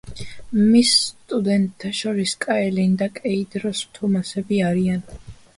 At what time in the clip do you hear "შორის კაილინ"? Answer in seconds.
1.99-2.97